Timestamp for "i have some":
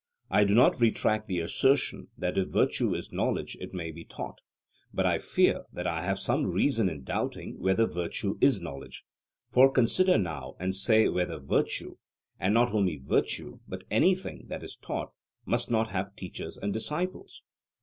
5.85-6.51